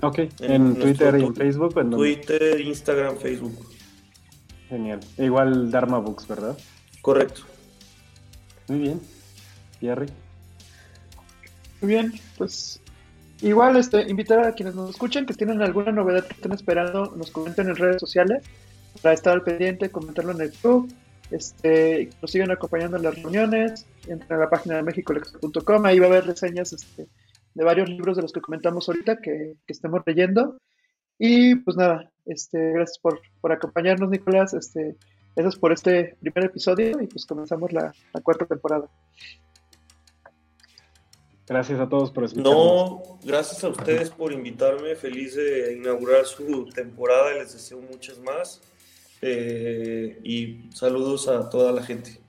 [0.00, 1.78] Ok, en, Twitter y en Facebook.
[1.78, 3.66] En Twitter, Instagram, Facebook.
[4.68, 5.00] Genial.
[5.16, 6.56] Igual Dharma Books, ¿verdad?
[7.00, 7.42] Correcto.
[8.68, 9.00] Muy bien.
[9.80, 10.06] Jerry.
[11.80, 12.80] Muy bien, pues
[13.40, 17.30] igual este, invitar a quienes nos escuchen que tienen alguna novedad que estén esperando, nos
[17.30, 18.42] comenten en redes sociales
[19.00, 20.92] para estar al pendiente, comentarlo en el club,
[21.30, 26.06] este, nos siguen acompañando en las reuniones, entren a la página de mexicolex.com, ahí va
[26.06, 27.06] a haber reseñas este,
[27.54, 30.58] de varios libros de los que comentamos ahorita que, estemos leyendo.
[31.18, 34.54] Y pues nada, este, gracias por, por acompañarnos, Nicolás.
[34.54, 34.96] Este,
[35.38, 38.90] Gracias por este primer episodio y pues comenzamos la, cuarta temporada.
[41.46, 42.56] Gracias a todos por escucharnos.
[42.56, 44.96] No, gracias a ustedes por invitarme.
[44.96, 48.60] Feliz de inaugurar su temporada y les deseo muchas más.
[49.22, 52.20] Eh, y saludos a toda la gente.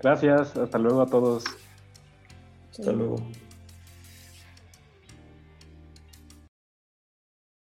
[0.00, 1.44] Gracias, hasta luego a todos.
[2.72, 3.18] Hasta luego.